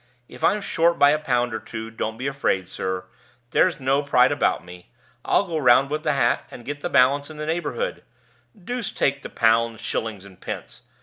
[0.27, 3.05] If I'm short by a pound or two, don't be afraid, sir.
[3.51, 4.89] There's no pride about me;
[5.23, 8.01] I'll go round with the hat, and get the balance in the neighborhood.
[8.57, 10.81] Deuce take the pounds, shillings, and pence!